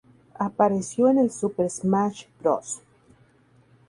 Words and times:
Apareció 0.39 1.09
en 1.09 1.19
el 1.19 1.29
Super 1.29 1.69
Smash 1.69 2.23
Bros. 2.41 2.81